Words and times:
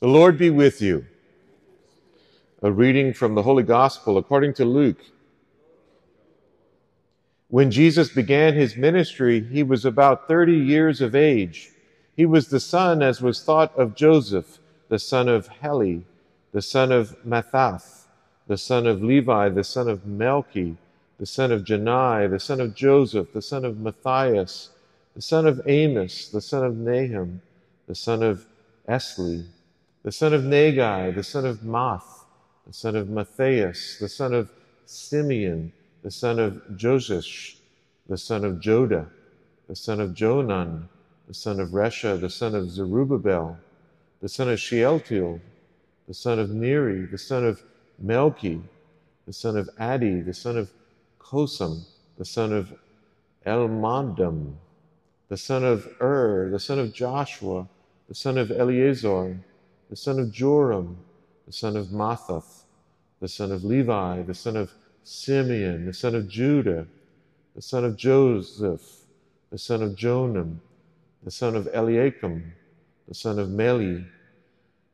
The 0.00 0.08
Lord 0.08 0.38
be 0.38 0.48
with 0.48 0.80
you. 0.80 1.04
A 2.62 2.72
reading 2.72 3.12
from 3.12 3.34
the 3.34 3.42
Holy 3.42 3.62
Gospel 3.62 4.16
according 4.16 4.54
to 4.54 4.64
Luke. 4.64 5.04
When 7.48 7.70
Jesus 7.70 8.08
began 8.08 8.54
his 8.54 8.76
ministry, 8.76 9.42
he 9.42 9.62
was 9.62 9.84
about 9.84 10.26
30 10.26 10.54
years 10.54 11.02
of 11.02 11.14
age. 11.14 11.72
He 12.16 12.24
was 12.24 12.48
the 12.48 12.60
son, 12.60 13.02
as 13.02 13.20
was 13.20 13.42
thought, 13.42 13.76
of 13.76 13.94
Joseph, 13.94 14.58
the 14.88 14.98
son 14.98 15.28
of 15.28 15.48
Heli, 15.48 16.06
the 16.52 16.62
son 16.62 16.92
of 16.92 17.14
Matthat, 17.22 18.06
the 18.46 18.56
son 18.56 18.86
of 18.86 19.02
Levi, 19.02 19.50
the 19.50 19.64
son 19.64 19.86
of 19.86 20.06
Melchi, 20.06 20.76
the 21.18 21.26
son 21.26 21.52
of 21.52 21.62
Jannai, 21.62 22.26
the 22.30 22.40
son 22.40 22.58
of 22.58 22.74
Joseph, 22.74 23.34
the 23.34 23.42
son 23.42 23.66
of 23.66 23.78
Matthias, 23.78 24.70
the 25.14 25.20
son 25.20 25.46
of 25.46 25.60
Amos, 25.66 26.30
the 26.30 26.40
son 26.40 26.64
of 26.64 26.74
Nahum, 26.78 27.42
the 27.86 27.94
son 27.94 28.22
of 28.22 28.46
Esli, 28.88 29.44
the 30.02 30.12
son 30.12 30.32
of 30.32 30.42
Naggai, 30.42 31.14
the 31.14 31.22
son 31.22 31.44
of 31.44 31.58
Maath, 31.58 32.24
the 32.66 32.72
son 32.72 32.96
of 32.96 33.08
Matthias, 33.08 33.98
the 33.98 34.08
son 34.08 34.32
of 34.32 34.50
Simeon, 34.86 35.72
the 36.02 36.10
son 36.10 36.38
of 36.38 36.76
Joseph, 36.76 37.56
the 38.08 38.16
son 38.16 38.44
of 38.44 38.54
Joda, 38.54 39.08
the 39.68 39.76
son 39.76 40.00
of 40.00 40.14
Jonan, 40.14 40.88
the 41.28 41.34
son 41.34 41.60
of 41.60 41.70
Resha, 41.70 42.18
the 42.20 42.30
son 42.30 42.54
of 42.54 42.70
Zerubbabel, 42.70 43.58
the 44.20 44.28
son 44.28 44.48
of 44.48 44.58
Shealtiel, 44.58 45.40
the 46.08 46.14
son 46.14 46.38
of 46.38 46.50
Neri, 46.50 47.06
the 47.06 47.18
son 47.18 47.44
of 47.44 47.62
Melchi, 48.02 48.62
the 49.26 49.32
son 49.32 49.56
of 49.56 49.68
Addi, 49.78 50.24
the 50.24 50.34
son 50.34 50.56
of 50.56 50.70
Cosam, 51.18 51.84
the 52.16 52.24
son 52.24 52.52
of 52.52 52.72
Elmadam, 53.46 54.54
the 55.28 55.36
son 55.36 55.62
of 55.62 55.88
Ur, 56.00 56.48
the 56.50 56.58
son 56.58 56.78
of 56.78 56.92
Joshua, 56.92 57.68
the 58.08 58.14
son 58.14 58.38
of 58.38 58.50
Eleazar, 58.50 59.38
the 59.90 59.96
son 59.96 60.20
of 60.20 60.30
Joram, 60.30 60.96
the 61.46 61.52
son 61.52 61.76
of 61.76 61.88
Matthat, 61.88 62.44
the 63.20 63.28
son 63.28 63.50
of 63.50 63.64
Levi, 63.64 64.22
the 64.22 64.34
son 64.34 64.56
of 64.56 64.72
Simeon, 65.02 65.84
the 65.84 65.92
son 65.92 66.14
of 66.14 66.28
Judah, 66.28 66.86
the 67.56 67.60
son 67.60 67.84
of 67.84 67.96
Joseph, 67.96 68.80
the 69.50 69.58
son 69.58 69.82
of 69.82 69.96
Jonam, 69.96 70.58
the 71.24 71.30
son 71.30 71.56
of 71.56 71.68
Eliakim, 71.74 72.52
the 73.08 73.14
son 73.14 73.40
of 73.40 73.50
Meli, 73.50 74.06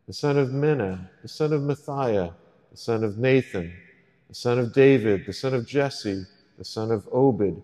the 0.06 0.14
son 0.14 0.38
of 0.38 0.48
Menah, 0.48 1.06
the 1.20 1.28
son 1.28 1.52
of 1.52 1.60
Matthiah, 1.60 2.32
the 2.70 2.76
son 2.76 3.04
of 3.04 3.18
Nathan, 3.18 3.72
the 4.28 4.34
son 4.34 4.58
of 4.58 4.72
David, 4.72 5.26
the 5.26 5.32
son 5.32 5.52
of 5.52 5.66
Jesse, 5.66 6.24
the 6.56 6.64
son 6.64 6.90
of 6.90 7.06
Obed, 7.12 7.62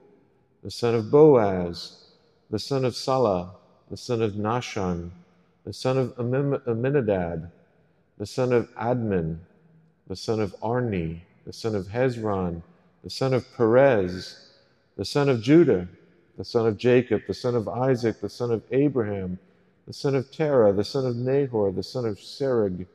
the 0.62 0.70
son 0.70 0.94
of 0.94 1.10
Boaz, 1.10 2.10
the 2.50 2.58
son 2.58 2.84
of 2.84 2.94
Salah, 2.94 3.54
the 3.90 3.96
son 3.96 4.20
of 4.20 4.32
Nahshon, 4.32 5.10
the 5.64 5.72
son 5.72 5.98
of 5.98 6.14
Amminadab, 6.18 7.50
the 8.18 8.26
son 8.26 8.52
of 8.52 8.72
Admin, 8.74 9.38
the 10.08 10.16
son 10.16 10.40
of 10.40 10.54
Arni, 10.62 11.24
the 11.46 11.52
son 11.52 11.74
of 11.74 11.86
Hezron, 11.86 12.62
the 13.04 13.10
son 13.10 13.34
of 13.34 13.46
Perez, 13.56 14.50
the 14.96 15.04
son 15.04 15.28
of 15.28 15.42
Judah, 15.42 15.88
the 16.36 16.44
son 16.44 16.66
of 16.66 16.76
Jacob, 16.76 17.22
the 17.26 17.34
son 17.34 17.54
of 17.54 17.68
Isaac, 17.68 18.20
the 18.20 18.28
son 18.28 18.50
of 18.50 18.62
Abraham, 18.72 19.38
the 19.86 19.92
son 19.92 20.14
of 20.14 20.30
Terah, 20.30 20.72
the 20.72 20.84
son 20.84 21.06
of 21.06 21.16
Nahor, 21.16 21.72
the 21.72 21.82
son 21.82 22.06
of 22.06 22.18
Serug, 22.18 22.86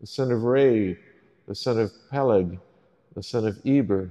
the 0.00 0.06
son 0.06 0.30
of 0.32 0.44
Ray, 0.44 0.98
the 1.46 1.54
son 1.54 1.78
of 1.78 1.92
Peleg, 2.10 2.58
the 3.14 3.22
son 3.22 3.46
of 3.46 3.58
Eber, 3.66 4.10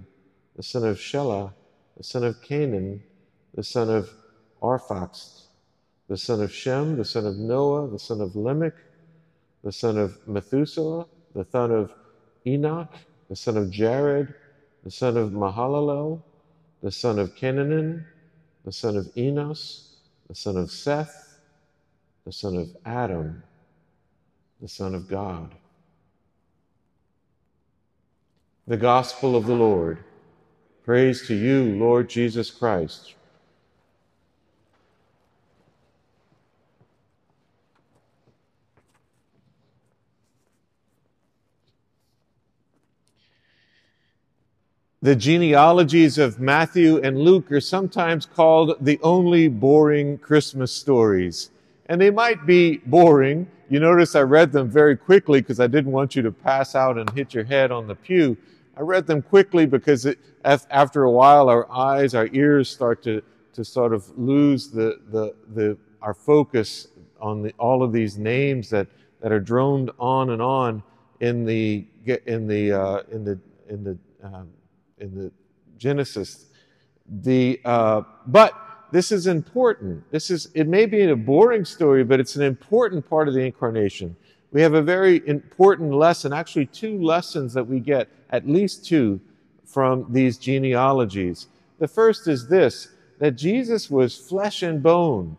the 0.55 0.63
son 0.63 0.85
of 0.85 0.97
Shelah, 0.97 1.53
the 1.97 2.03
son 2.03 2.23
of 2.23 2.41
Canaan, 2.41 3.03
the 3.53 3.63
son 3.63 3.89
of 3.89 4.09
Arphaxad, 4.61 5.44
the 6.07 6.17
son 6.17 6.41
of 6.41 6.51
Shem, 6.53 6.97
the 6.97 7.05
son 7.05 7.25
of 7.25 7.37
Noah, 7.37 7.89
the 7.89 7.99
son 7.99 8.21
of 8.21 8.35
Lamech, 8.35 8.75
the 9.63 9.71
son 9.71 9.97
of 9.97 10.17
Methuselah, 10.27 11.07
the 11.33 11.45
son 11.51 11.71
of 11.71 11.93
Enoch, 12.45 12.93
the 13.29 13.35
son 13.35 13.57
of 13.57 13.71
Jared, 13.71 14.33
the 14.83 14.91
son 14.91 15.17
of 15.17 15.31
Mahalalel, 15.31 16.21
the 16.83 16.91
son 16.91 17.17
of 17.17 17.35
Kenanan, 17.35 18.05
the 18.63 18.71
son 18.71 18.95
of 18.97 19.09
Enos, 19.17 19.95
the 20.29 20.35
son 20.35 20.57
of 20.57 20.71
Seth, 20.71 21.39
the 22.25 22.31
son 22.31 22.57
of 22.57 22.69
Adam, 22.85 23.43
the 24.61 24.67
son 24.67 24.93
of 24.95 25.07
God. 25.07 25.55
The 28.67 28.77
Gospel 28.77 29.35
of 29.35 29.45
the 29.47 29.55
Lord. 29.55 29.99
Praise 30.83 31.27
to 31.27 31.35
you, 31.35 31.75
Lord 31.77 32.09
Jesus 32.09 32.51
Christ. 32.51 33.14
The 45.05 45.15
genealogies 45.15 46.17
of 46.17 46.39
Matthew 46.39 46.97
and 46.97 47.19
Luke 47.19 47.51
are 47.51 47.61
sometimes 47.61 48.25
called 48.25 48.75
the 48.81 48.99
only 49.03 49.47
boring 49.47 50.17
Christmas 50.17 50.71
stories. 50.71 51.51
And 51.85 52.01
they 52.01 52.09
might 52.09 52.47
be 52.47 52.77
boring. 52.77 53.47
You 53.69 53.79
notice 53.79 54.15
I 54.15 54.21
read 54.21 54.51
them 54.51 54.67
very 54.67 54.97
quickly 54.97 55.41
because 55.41 55.59
I 55.59 55.67
didn't 55.67 55.91
want 55.91 56.15
you 56.15 56.23
to 56.23 56.31
pass 56.31 56.73
out 56.73 56.97
and 56.97 57.07
hit 57.11 57.35
your 57.35 57.43
head 57.43 57.71
on 57.71 57.85
the 57.85 57.93
pew. 57.93 58.35
I 58.75 58.81
read 58.81 59.05
them 59.05 59.21
quickly 59.21 59.67
because 59.67 60.07
it, 60.07 60.17
after 60.43 61.03
a 61.03 61.11
while 61.11 61.49
our 61.49 61.71
eyes, 61.71 62.15
our 62.15 62.27
ears 62.33 62.67
start 62.67 63.03
to, 63.03 63.21
to 63.53 63.63
sort 63.63 63.93
of 63.93 64.09
lose 64.17 64.71
the, 64.71 64.99
the, 65.11 65.35
the, 65.53 65.77
our 66.01 66.15
focus 66.15 66.87
on 67.21 67.43
the, 67.43 67.53
all 67.59 67.83
of 67.83 67.93
these 67.93 68.17
names 68.17 68.71
that, 68.71 68.87
that 69.21 69.31
are 69.31 69.39
droned 69.39 69.91
on 69.99 70.31
and 70.31 70.41
on 70.41 70.81
in 71.19 71.45
the, 71.45 71.85
in 72.25 72.47
the, 72.47 72.71
uh, 72.71 73.03
in 73.11 73.23
the, 73.23 73.39
in 73.69 73.83
the 73.83 73.95
um, 74.23 74.49
in 74.99 75.15
the 75.15 75.31
Genesis. 75.77 76.45
The, 77.21 77.59
uh, 77.65 78.01
but 78.27 78.53
this 78.91 79.11
is 79.11 79.27
important. 79.27 80.09
This 80.11 80.29
is, 80.29 80.49
it 80.53 80.67
may 80.67 80.85
be 80.85 81.01
a 81.03 81.15
boring 81.15 81.65
story, 81.65 82.03
but 82.03 82.19
it's 82.19 82.35
an 82.35 82.43
important 82.43 83.07
part 83.07 83.27
of 83.27 83.33
the 83.33 83.41
incarnation. 83.41 84.15
We 84.51 84.61
have 84.61 84.73
a 84.73 84.81
very 84.81 85.21
important 85.27 85.91
lesson, 85.91 86.31
actually, 86.31 86.67
two 86.67 87.01
lessons 87.01 87.53
that 87.53 87.65
we 87.65 87.79
get, 87.79 88.07
at 88.29 88.47
least 88.47 88.85
two, 88.85 89.19
from 89.65 90.05
these 90.09 90.37
genealogies. 90.37 91.47
The 91.79 91.87
first 91.87 92.27
is 92.27 92.47
this 92.47 92.89
that 93.19 93.31
Jesus 93.31 93.89
was 93.89 94.17
flesh 94.17 94.61
and 94.63 94.83
bone. 94.83 95.37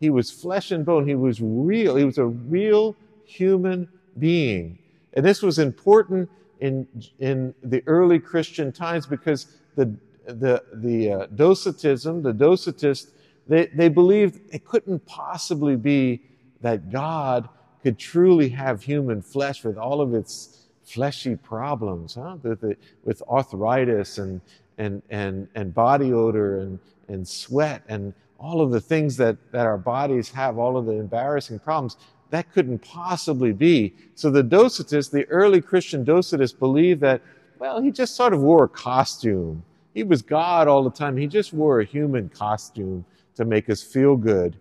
He 0.00 0.10
was 0.10 0.30
flesh 0.30 0.72
and 0.72 0.84
bone. 0.84 1.06
He 1.06 1.14
was 1.14 1.40
real. 1.40 1.96
He 1.96 2.04
was 2.04 2.18
a 2.18 2.26
real 2.26 2.96
human 3.24 3.88
being. 4.18 4.78
And 5.14 5.24
this 5.24 5.42
was 5.42 5.58
important 5.58 6.28
in, 6.62 6.86
in 7.18 7.52
the 7.64 7.82
early 7.88 8.20
Christian 8.20 8.70
times 8.70 9.04
because 9.04 9.58
the, 9.74 9.92
the, 10.26 10.62
the 10.74 11.10
uh, 11.10 11.26
Docetism, 11.34 12.22
the 12.22 12.32
Docetists, 12.32 13.10
they, 13.48 13.66
they 13.66 13.88
believed 13.88 14.40
it 14.54 14.64
couldn't 14.64 15.04
possibly 15.04 15.74
be 15.74 16.22
that 16.60 16.92
God 16.92 17.48
could 17.82 17.98
truly 17.98 18.48
have 18.50 18.80
human 18.80 19.20
flesh 19.20 19.64
with 19.64 19.76
all 19.76 20.00
of 20.00 20.14
its 20.14 20.68
fleshy 20.84 21.34
problems, 21.34 22.14
huh? 22.14 22.36
with, 22.44 22.76
with 23.04 23.22
arthritis 23.22 24.18
and, 24.18 24.40
and, 24.78 25.02
and, 25.10 25.48
and 25.56 25.74
body 25.74 26.12
odor 26.12 26.60
and, 26.60 26.78
and 27.08 27.26
sweat 27.26 27.82
and 27.88 28.14
all 28.38 28.60
of 28.60 28.70
the 28.70 28.80
things 28.80 29.16
that, 29.16 29.36
that 29.50 29.66
our 29.66 29.78
bodies 29.78 30.30
have, 30.30 30.58
all 30.58 30.76
of 30.76 30.86
the 30.86 30.92
embarrassing 30.92 31.58
problems 31.58 31.96
that 32.32 32.50
couldn't 32.50 32.78
possibly 32.78 33.52
be. 33.52 33.94
So 34.14 34.30
the 34.30 34.42
Docetists, 34.42 35.10
the 35.10 35.26
early 35.26 35.60
Christian 35.60 36.02
Docetists, 36.02 36.58
believed 36.58 37.02
that, 37.02 37.20
well, 37.58 37.82
he 37.82 37.90
just 37.90 38.16
sort 38.16 38.32
of 38.32 38.40
wore 38.40 38.64
a 38.64 38.68
costume. 38.68 39.62
He 39.92 40.02
was 40.02 40.22
God 40.22 40.66
all 40.66 40.82
the 40.82 40.90
time. 40.90 41.14
He 41.18 41.26
just 41.26 41.52
wore 41.52 41.80
a 41.80 41.84
human 41.84 42.30
costume 42.30 43.04
to 43.36 43.44
make 43.44 43.68
us 43.68 43.82
feel 43.82 44.16
good. 44.16 44.56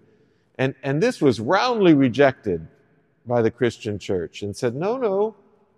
And, 0.57 0.75
and 0.83 1.01
this 1.01 1.21
was 1.21 1.39
roundly 1.39 1.93
rejected 1.93 2.67
by 3.25 3.41
the 3.41 3.49
Christian 3.49 3.97
church 3.97 4.41
and 4.41 4.53
said, 4.53 4.75
no, 4.75 4.97
no, 4.97 5.33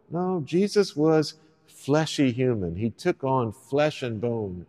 no, 0.10 0.42
Jesus 0.44 0.96
was 0.96 1.36
fleshy 1.68 2.32
human. 2.32 2.76
He 2.76 2.90
took 2.90 3.24
on 3.24 3.52
flesh 3.52 4.02
and 4.02 4.20
bone. 4.20 4.66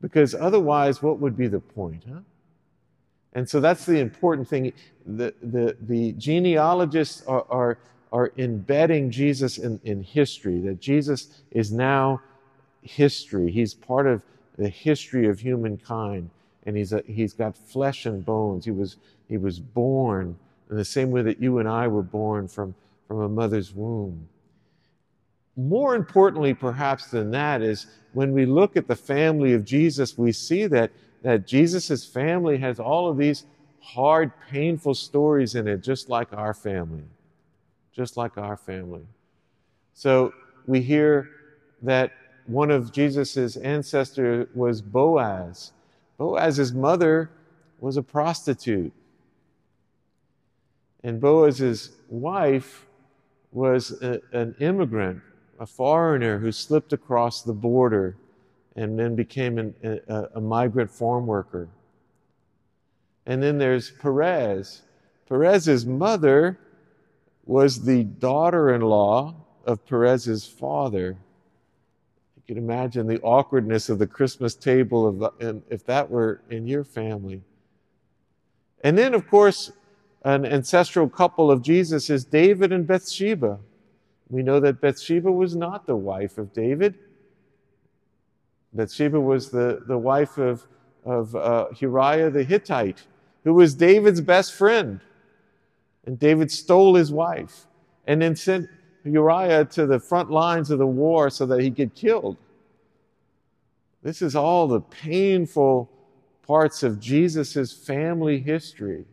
Because 0.00 0.36
otherwise, 0.36 1.02
what 1.02 1.18
would 1.18 1.36
be 1.36 1.48
the 1.48 1.58
point, 1.58 2.04
huh? 2.08 2.20
And 3.34 3.48
so 3.48 3.60
that's 3.60 3.84
the 3.84 3.98
important 3.98 4.48
thing. 4.48 4.72
The, 5.06 5.34
the, 5.42 5.76
the 5.82 6.12
genealogists 6.12 7.24
are, 7.26 7.44
are, 7.50 7.78
are 8.12 8.32
embedding 8.38 9.10
Jesus 9.10 9.58
in, 9.58 9.80
in 9.84 10.02
history, 10.02 10.60
that 10.60 10.80
Jesus 10.80 11.42
is 11.50 11.72
now 11.72 12.20
history. 12.82 13.50
He's 13.50 13.74
part 13.74 14.06
of 14.06 14.22
the 14.56 14.68
history 14.68 15.28
of 15.28 15.40
humankind. 15.40 16.30
And 16.66 16.76
he's, 16.76 16.92
a, 16.92 17.02
he's 17.06 17.32
got 17.32 17.56
flesh 17.56 18.06
and 18.06 18.24
bones. 18.24 18.64
He 18.64 18.70
was, 18.70 18.96
he 19.28 19.36
was 19.36 19.58
born 19.58 20.36
in 20.70 20.76
the 20.76 20.84
same 20.84 21.10
way 21.10 21.22
that 21.22 21.40
you 21.40 21.58
and 21.58 21.68
I 21.68 21.88
were 21.88 22.02
born 22.02 22.48
from, 22.48 22.74
from 23.06 23.20
a 23.20 23.28
mother's 23.28 23.74
womb. 23.74 24.28
More 25.56 25.94
importantly, 25.94 26.54
perhaps, 26.54 27.06
than 27.08 27.30
that, 27.32 27.62
is 27.62 27.86
when 28.12 28.32
we 28.32 28.46
look 28.46 28.76
at 28.76 28.88
the 28.88 28.96
family 28.96 29.52
of 29.52 29.64
Jesus, 29.64 30.18
we 30.18 30.32
see 30.32 30.66
that 30.66 30.90
that 31.24 31.46
Jesus' 31.46 32.04
family 32.04 32.58
has 32.58 32.78
all 32.78 33.10
of 33.10 33.16
these 33.16 33.46
hard, 33.80 34.30
painful 34.50 34.94
stories 34.94 35.56
in 35.56 35.66
it, 35.66 35.82
just 35.82 36.08
like 36.08 36.32
our 36.32 36.54
family. 36.54 37.02
just 37.92 38.16
like 38.16 38.36
our 38.36 38.56
family. 38.56 39.06
So 39.94 40.34
we 40.66 40.80
hear 40.80 41.30
that 41.82 42.12
one 42.46 42.70
of 42.70 42.92
Jesus' 42.92 43.56
ancestors 43.56 44.48
was 44.54 44.82
Boaz. 44.82 45.72
Boaz's 46.18 46.72
mother 46.72 47.30
was 47.78 47.96
a 47.96 48.02
prostitute. 48.02 48.92
And 51.04 51.20
Boaz's 51.20 51.92
wife 52.08 52.86
was 53.52 53.92
a, 54.02 54.20
an 54.32 54.56
immigrant, 54.58 55.20
a 55.60 55.66
foreigner 55.66 56.38
who 56.38 56.50
slipped 56.50 56.92
across 56.92 57.42
the 57.42 57.52
border 57.52 58.16
and 58.76 58.98
then 58.98 59.14
became 59.14 59.58
an, 59.58 59.74
a, 59.82 60.28
a 60.34 60.40
migrant 60.40 60.90
farm 60.90 61.26
worker. 61.26 61.68
And 63.26 63.42
then 63.42 63.58
there's 63.58 63.90
Perez. 63.90 64.82
Perez's 65.28 65.86
mother 65.86 66.58
was 67.46 67.84
the 67.84 68.04
daughter 68.04 68.74
in 68.74 68.80
law 68.82 69.34
of 69.64 69.86
Perez's 69.86 70.46
father. 70.46 71.16
You 72.36 72.42
can 72.46 72.58
imagine 72.58 73.06
the 73.06 73.20
awkwardness 73.20 73.88
of 73.88 73.98
the 73.98 74.06
Christmas 74.06 74.54
table 74.54 75.24
of, 75.40 75.62
if 75.70 75.84
that 75.86 76.10
were 76.10 76.42
in 76.50 76.66
your 76.66 76.84
family. 76.84 77.42
And 78.82 78.98
then, 78.98 79.14
of 79.14 79.28
course, 79.28 79.72
an 80.24 80.44
ancestral 80.44 81.08
couple 81.08 81.50
of 81.50 81.62
Jesus 81.62 82.10
is 82.10 82.24
David 82.24 82.72
and 82.72 82.86
Bathsheba. 82.86 83.58
We 84.28 84.42
know 84.42 84.60
that 84.60 84.80
Bathsheba 84.80 85.30
was 85.30 85.54
not 85.54 85.86
the 85.86 85.96
wife 85.96 86.38
of 86.38 86.52
David. 86.52 86.98
Bathsheba 88.74 89.20
was 89.20 89.50
the, 89.50 89.82
the 89.86 89.96
wife 89.96 90.36
of, 90.38 90.66
of 91.04 91.34
uh, 91.36 91.66
Uriah 91.78 92.30
the 92.30 92.44
Hittite, 92.44 93.04
who 93.44 93.54
was 93.54 93.74
David's 93.74 94.20
best 94.20 94.52
friend. 94.54 95.00
And 96.06 96.18
David 96.18 96.50
stole 96.50 96.94
his 96.96 97.12
wife 97.12 97.66
and 98.06 98.20
then 98.20 98.36
sent 98.36 98.68
Uriah 99.04 99.64
to 99.66 99.86
the 99.86 100.00
front 100.00 100.30
lines 100.30 100.70
of 100.70 100.78
the 100.78 100.86
war 100.86 101.30
so 101.30 101.46
that 101.46 101.60
he 101.60 101.70
get 101.70 101.94
killed. 101.94 102.36
This 104.02 104.20
is 104.20 104.36
all 104.36 104.66
the 104.66 104.80
painful 104.80 105.90
parts 106.46 106.82
of 106.82 107.00
Jesus' 107.00 107.72
family 107.72 108.38
history. 108.38 109.06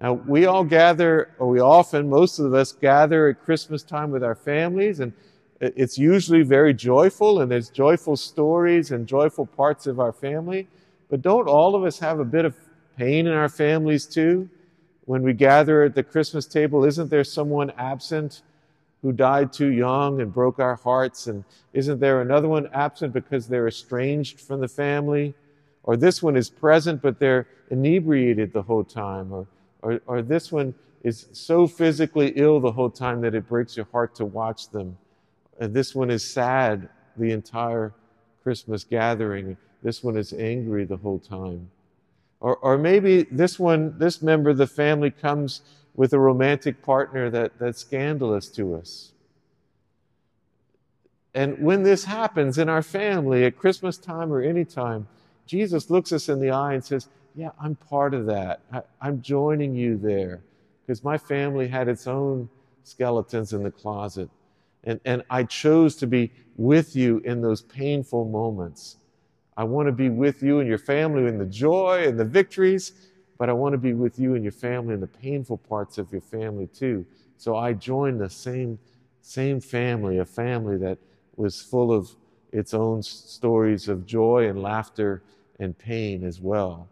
Now, 0.00 0.14
we 0.14 0.46
all 0.46 0.64
gather, 0.64 1.34
or 1.38 1.48
we 1.48 1.60
often, 1.60 2.08
most 2.08 2.38
of 2.38 2.54
us 2.54 2.72
gather 2.72 3.28
at 3.28 3.44
Christmas 3.44 3.82
time 3.82 4.10
with 4.10 4.22
our 4.22 4.34
families, 4.34 5.00
and 5.00 5.12
it's 5.60 5.98
usually 5.98 6.42
very 6.42 6.72
joyful, 6.74 7.40
and 7.40 7.50
there's 7.50 7.70
joyful 7.70 8.16
stories 8.16 8.90
and 8.90 9.06
joyful 9.06 9.46
parts 9.46 9.86
of 9.86 9.98
our 10.00 10.12
family. 10.12 10.68
But 11.10 11.22
don't 11.22 11.48
all 11.48 11.74
of 11.74 11.84
us 11.84 11.98
have 11.98 12.20
a 12.20 12.24
bit 12.24 12.44
of 12.44 12.54
pain 12.96 13.26
in 13.26 13.32
our 13.32 13.48
families 13.48 14.06
too? 14.06 14.48
When 15.06 15.22
we 15.22 15.32
gather 15.32 15.84
at 15.84 15.94
the 15.94 16.02
Christmas 16.02 16.46
table, 16.46 16.84
isn't 16.84 17.08
there 17.08 17.24
someone 17.24 17.70
absent 17.78 18.42
who 19.02 19.12
died 19.12 19.52
too 19.52 19.68
young 19.68 20.20
and 20.20 20.32
broke 20.32 20.58
our 20.58 20.76
hearts? 20.76 21.28
And 21.28 21.44
isn't 21.72 21.98
there 21.98 22.20
another 22.20 22.48
one 22.48 22.68
absent 22.74 23.12
because 23.12 23.48
they're 23.48 23.68
estranged 23.68 24.40
from 24.40 24.60
the 24.60 24.68
family? 24.68 25.34
Or 25.84 25.96
this 25.96 26.22
one 26.22 26.36
is 26.36 26.50
present, 26.50 27.00
but 27.00 27.18
they're 27.18 27.46
inebriated 27.70 28.52
the 28.52 28.62
whole 28.62 28.84
time? 28.84 29.32
Or 29.32 29.46
or, 29.82 30.00
or 30.06 30.22
this 30.22 30.50
one 30.50 30.74
is 31.02 31.26
so 31.32 31.66
physically 31.66 32.32
ill 32.36 32.60
the 32.60 32.72
whole 32.72 32.90
time 32.90 33.20
that 33.20 33.34
it 33.34 33.48
breaks 33.48 33.76
your 33.76 33.86
heart 33.92 34.14
to 34.16 34.24
watch 34.24 34.68
them. 34.70 34.96
And 35.58 35.74
this 35.74 35.94
one 35.94 36.10
is 36.10 36.22
sad 36.22 36.88
the 37.16 37.32
entire 37.32 37.92
Christmas 38.42 38.84
gathering. 38.84 39.56
This 39.82 40.02
one 40.02 40.16
is 40.16 40.32
angry 40.32 40.84
the 40.84 40.96
whole 40.96 41.18
time. 41.18 41.70
Or, 42.40 42.56
or 42.56 42.78
maybe 42.78 43.24
this 43.24 43.58
one, 43.58 43.98
this 43.98 44.22
member 44.22 44.50
of 44.50 44.56
the 44.56 44.66
family 44.66 45.10
comes 45.10 45.62
with 45.94 46.12
a 46.12 46.18
romantic 46.18 46.82
partner 46.82 47.28
that, 47.30 47.58
that's 47.58 47.80
scandalous 47.80 48.48
to 48.50 48.76
us. 48.76 49.12
And 51.34 51.58
when 51.58 51.82
this 51.82 52.04
happens 52.04 52.58
in 52.58 52.68
our 52.68 52.82
family 52.82 53.44
at 53.44 53.58
Christmas 53.58 53.98
time 53.98 54.32
or 54.32 54.40
any 54.40 54.64
time, 54.64 55.08
Jesus 55.46 55.90
looks 55.90 56.12
us 56.12 56.28
in 56.28 56.40
the 56.40 56.50
eye 56.50 56.74
and 56.74 56.84
says, 56.84 57.08
yeah, 57.34 57.50
I'm 57.60 57.74
part 57.74 58.14
of 58.14 58.26
that. 58.26 58.60
I, 58.72 58.82
I'm 59.00 59.22
joining 59.22 59.74
you 59.74 59.96
there 59.96 60.40
because 60.86 61.04
my 61.04 61.18
family 61.18 61.68
had 61.68 61.88
its 61.88 62.06
own 62.06 62.48
skeletons 62.82 63.52
in 63.52 63.62
the 63.62 63.70
closet. 63.70 64.30
And, 64.84 65.00
and 65.04 65.22
I 65.28 65.44
chose 65.44 65.96
to 65.96 66.06
be 66.06 66.32
with 66.56 66.96
you 66.96 67.18
in 67.24 67.40
those 67.40 67.62
painful 67.62 68.24
moments. 68.24 68.96
I 69.56 69.64
want 69.64 69.86
to 69.86 69.92
be 69.92 70.08
with 70.08 70.42
you 70.42 70.60
and 70.60 70.68
your 70.68 70.78
family 70.78 71.26
in 71.26 71.38
the 71.38 71.46
joy 71.46 72.06
and 72.06 72.18
the 72.18 72.24
victories, 72.24 72.92
but 73.38 73.48
I 73.48 73.52
want 73.52 73.72
to 73.72 73.78
be 73.78 73.92
with 73.92 74.18
you 74.18 74.34
and 74.34 74.44
your 74.44 74.52
family 74.52 74.94
in 74.94 75.00
the 75.00 75.06
painful 75.06 75.58
parts 75.58 75.98
of 75.98 76.10
your 76.12 76.20
family 76.20 76.68
too. 76.68 77.04
So 77.36 77.56
I 77.56 77.72
joined 77.72 78.20
the 78.20 78.30
same, 78.30 78.78
same 79.20 79.60
family, 79.60 80.18
a 80.18 80.24
family 80.24 80.76
that 80.78 80.98
was 81.36 81.60
full 81.60 81.92
of 81.92 82.14
its 82.52 82.74
own 82.74 83.02
stories 83.02 83.88
of 83.88 84.06
joy 84.06 84.48
and 84.48 84.62
laughter 84.62 85.22
and 85.58 85.76
pain 85.76 86.24
as 86.24 86.40
well. 86.40 86.88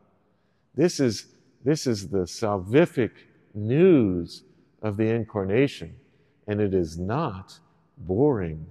This 0.75 1.01
is, 1.01 1.27
this 1.65 1.87
is 1.87 2.09
the 2.09 2.27
salvific 2.27 3.11
news 3.55 4.43
of 4.83 4.97
the 4.97 5.09
incarnation, 5.09 5.97
and 6.47 6.61
it 6.61 6.75
is 6.75 6.99
not 6.99 7.59
boring. 7.97 8.67